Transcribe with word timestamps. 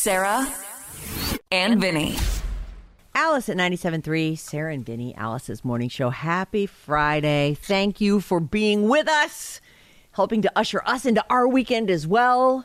Sarah 0.00 0.46
and 1.50 1.80
Vinny. 1.80 2.14
Alice 3.16 3.48
at 3.48 3.56
97.3, 3.56 4.38
Sarah 4.38 4.72
and 4.72 4.86
Vinny, 4.86 5.12
Alice's 5.16 5.64
morning 5.64 5.88
show. 5.88 6.10
Happy 6.10 6.66
Friday. 6.66 7.56
Thank 7.60 8.00
you 8.00 8.20
for 8.20 8.38
being 8.38 8.88
with 8.88 9.08
us, 9.08 9.60
helping 10.12 10.40
to 10.42 10.52
usher 10.54 10.84
us 10.86 11.04
into 11.04 11.24
our 11.28 11.48
weekend 11.48 11.90
as 11.90 12.06
well. 12.06 12.64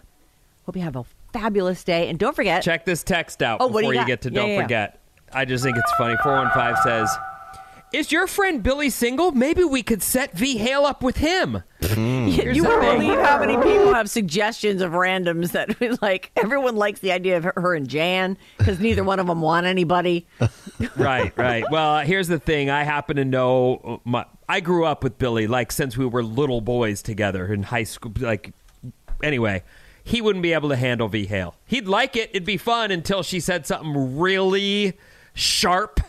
Hope 0.68 0.76
you 0.76 0.84
have 0.84 0.96
a 0.96 1.06
fabulous 1.34 1.84
day. 1.84 2.08
And 2.08 2.20
don't 2.20 2.36
forget, 2.36 2.62
Check 2.62 2.86
this 2.86 3.02
text 3.02 3.42
out 3.42 3.62
Oh, 3.62 3.68
before 3.68 3.96
you 3.96 4.02
you, 4.02 4.06
get 4.06 4.22
to 4.22 4.30
Yeah, 4.30 4.36
don't 4.40 4.50
yeah, 4.50 4.56
yeah. 4.58 4.62
forget. 4.62 5.02
I 5.34 5.46
just 5.46 5.64
think 5.64 5.76
it's 5.76 5.92
funny. 5.98 6.16
415 6.22 6.84
says, 6.84 7.18
Is 7.94 8.12
your 8.12 8.28
friend 8.28 8.62
Billy 8.62 8.92
single? 8.92 9.32
Maybe 9.32 9.64
we 9.64 9.82
could 9.82 10.04
set 10.04 10.38
V 10.38 10.58
Hale 10.58 10.86
up 10.86 11.02
with 11.02 11.18
him. 11.18 11.64
Mm-hmm. 11.84 12.28
you 12.54 12.64
the 12.64 12.70
won't 12.70 12.82
believe 12.82 13.20
how 13.20 13.40
many 13.40 13.56
people 13.58 13.94
have 13.94 14.10
suggestions 14.10 14.82
of 14.82 14.92
randoms 14.92 15.52
that 15.52 16.02
like 16.02 16.32
everyone 16.36 16.76
likes 16.76 17.00
the 17.00 17.12
idea 17.12 17.38
of 17.38 17.44
her- 17.44 17.54
her 17.56 17.76
and 17.76 17.88
Jan 17.88 18.38
because 18.58 18.80
neither 18.80 19.04
one 19.04 19.20
of 19.20 19.28
them 19.28 19.42
want 19.42 19.66
anybody. 19.66 20.26
right, 20.98 21.36
right. 21.38 21.64
Well, 21.70 21.96
uh, 21.96 22.02
here's 22.06 22.28
the 22.28 22.40
thing. 22.40 22.70
I 22.70 22.84
happen 22.84 23.18
to 23.18 23.26
know 23.26 23.76
uh, 23.84 23.98
my. 24.10 24.26
I 24.48 24.60
grew 24.60 24.86
up 24.86 25.04
with 25.04 25.18
Billy 25.18 25.48
like 25.48 25.72
since 25.72 25.98
we 25.98 26.06
were 26.06 26.24
little 26.24 26.62
boys 26.62 27.02
together 27.02 27.52
in 27.52 27.64
high 27.64 27.84
school. 27.84 28.12
Like, 28.20 28.54
anyway, 29.22 29.64
he 30.04 30.22
wouldn't 30.22 30.44
be 30.44 30.54
able 30.54 30.70
to 30.70 30.76
handle 30.76 31.08
V 31.08 31.26
Hale. 31.26 31.56
He'd 31.66 31.88
like 31.88 32.16
it. 32.16 32.30
It'd 32.32 32.46
be 32.46 32.58
fun 32.58 32.92
until 32.92 33.24
she 33.24 33.40
said 33.40 33.66
something 33.66 34.20
really 34.20 34.98
sharp 35.34 36.00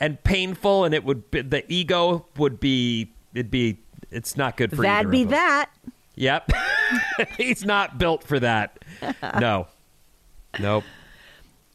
and 0.00 0.22
painful, 0.24 0.84
and 0.84 0.94
it 0.94 1.04
would 1.04 1.30
be, 1.30 1.42
the 1.42 1.70
ego 1.72 2.26
would 2.36 2.58
be. 2.58 3.12
It'd 3.34 3.50
be. 3.50 3.78
It's 4.12 4.36
not 4.36 4.56
good 4.56 4.70
for 4.70 4.82
That'd 4.82 5.10
be 5.10 5.24
that. 5.24 5.70
Yep. 6.14 6.50
He's 7.38 7.64
not 7.64 7.98
built 7.98 8.22
for 8.24 8.38
that. 8.40 8.78
No. 9.40 9.66
Nope. 10.60 10.84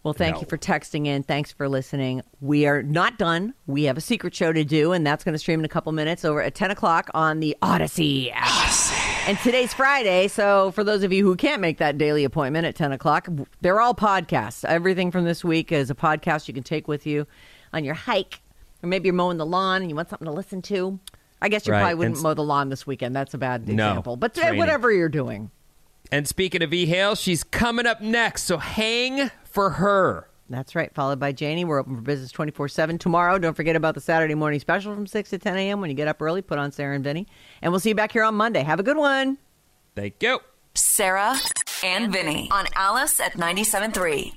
Well, 0.03 0.13
thank 0.13 0.35
No. 0.35 0.41
you 0.41 0.47
for 0.47 0.57
texting 0.57 1.05
in. 1.07 1.23
Thanks 1.23 1.51
for 1.51 1.67
listening. 1.67 2.21
We 2.39 2.65
are 2.67 2.81
not 2.83 3.17
done. 3.17 3.53
We 3.65 3.83
have 3.85 3.97
a 3.97 4.01
secret 4.01 4.33
show 4.35 4.53
to 4.53 4.63
do, 4.63 4.93
and 4.93 5.05
that's 5.05 5.23
going 5.23 5.33
to 5.33 5.39
stream 5.39 5.59
in 5.59 5.65
a 5.65 5.69
couple 5.69 5.91
minutes 5.91 6.23
over 6.23 6.41
at 6.41 6.55
10 6.55 6.71
o'clock 6.71 7.09
on 7.13 7.39
the 7.41 7.57
Audacy 7.61 8.31
app. 8.33 9.27
And 9.27 9.37
today's 9.39 9.73
Friday, 9.73 10.29
so 10.29 10.71
for 10.71 10.85
those 10.85 11.03
of 11.03 11.11
you 11.11 11.25
who 11.25 11.35
can't 11.35 11.59
make 11.61 11.79
that 11.79 11.97
daily 11.97 12.23
appointment 12.23 12.65
at 12.65 12.75
10 12.75 12.93
o'clock, 12.93 13.27
they're 13.59 13.81
all 13.81 13.93
podcasts. 13.95 14.63
Everything 14.63 15.11
from 15.11 15.25
this 15.25 15.43
week 15.43 15.71
is 15.73 15.89
a 15.89 15.95
podcast 15.95 16.47
you 16.47 16.53
can 16.53 16.63
take 16.63 16.87
with 16.87 17.05
you 17.05 17.27
on 17.73 17.83
your 17.83 17.95
hike, 17.95 18.39
or 18.81 18.87
maybe 18.87 19.07
you're 19.07 19.13
mowing 19.15 19.37
the 19.37 19.45
lawn 19.45 19.81
and 19.81 19.89
you 19.89 19.95
want 19.95 20.09
something 20.09 20.27
to 20.27 20.31
listen 20.31 20.61
to. 20.61 20.97
I 21.41 21.49
guess 21.49 21.67
you 21.67 21.73
Right, 21.73 21.79
probably 21.81 21.95
wouldn't 21.95 22.17
s- 22.17 22.23
mow 22.23 22.33
the 22.33 22.43
lawn 22.43 22.69
this 22.69 22.87
weekend. 22.87 23.15
That's 23.15 23.33
a 23.33 23.37
bad 23.37 23.67
No, 23.67 23.73
example. 23.89 24.15
but 24.17 24.31
it's 24.31 24.41
raining. 24.43 24.57
whatever 24.59 24.91
you're 24.91 25.09
doing. 25.09 25.51
And 26.11 26.27
speaking 26.27 26.61
of 26.63 26.73
E 26.73 26.85
Hale, 26.85 27.15
she's 27.15 27.43
coming 27.43 27.85
up 27.85 28.01
next, 28.01 28.43
so 28.43 28.57
hang 28.57 29.29
for 29.43 29.71
her. 29.71 30.29
That's 30.49 30.75
right. 30.75 30.93
Followed 30.95 31.19
by 31.19 31.33
Janie. 31.33 31.65
We're 31.65 31.79
open 31.79 31.95
for 31.97 32.01
business 32.01 32.31
24 32.31 32.69
7 32.69 32.97
tomorrow. 32.97 33.37
Don't 33.37 33.53
forget 33.53 33.75
about 33.75 33.95
the 33.95 33.99
Saturday 34.01 34.33
morning 34.33 34.61
special 34.61 34.93
from 34.95 35.05
6 35.05 35.29
to 35.31 35.37
10 35.37 35.57
a.m. 35.57 35.81
When 35.81 35.89
you 35.89 35.95
get 35.95 36.07
up 36.07 36.21
early, 36.21 36.41
put 36.41 36.57
on 36.57 36.71
Sarah 36.71 36.95
and 36.95 37.03
Vinny. 37.03 37.27
And 37.61 37.73
we'll 37.73 37.81
see 37.81 37.89
you 37.89 37.95
back 37.95 38.13
here 38.13 38.23
on 38.23 38.35
Monday. 38.35 38.63
Have 38.63 38.79
a 38.79 38.83
good 38.83 38.95
one. 38.97 39.37
Thank 39.95 40.23
you. 40.23 40.39
Sarah 40.73 41.35
and 41.83 42.13
Vinny 42.13 42.47
on 42.51 42.65
Alice 42.75 43.19
at 43.19 43.33
97.3. 43.33 44.31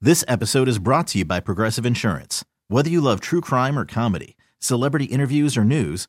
This 0.00 0.24
episode 0.26 0.66
is 0.68 0.80
brought 0.80 1.06
to 1.08 1.18
you 1.18 1.24
by 1.24 1.38
Progressive 1.38 1.86
Insurance. 1.86 2.44
Whether 2.66 2.90
you 2.90 3.00
love 3.00 3.20
true 3.20 3.40
crime 3.40 3.78
or 3.78 3.84
comedy, 3.84 4.36
celebrity 4.58 5.04
interviews 5.04 5.56
or 5.56 5.64
news, 5.64 6.08